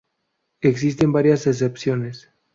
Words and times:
Existen 0.61 1.11
varias 1.11 1.45
excepciones. 1.45 2.31